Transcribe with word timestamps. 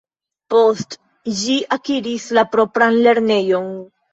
Post 0.53 0.95
ĝi 1.41 1.59
akiris 1.79 2.27
la 2.39 2.45
propran 2.57 2.99
lernejon. 3.09 3.73